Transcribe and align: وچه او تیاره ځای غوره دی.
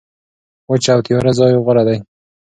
وچه 0.69 0.91
او 0.95 0.99
تیاره 1.05 1.31
ځای 1.39 1.53
غوره 1.63 1.83
دی. 1.87 1.97